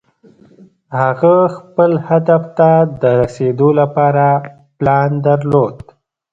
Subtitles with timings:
[0.99, 4.25] هغه خپل هدف ته د رسېدو لپاره
[4.77, 5.75] پلان درلود.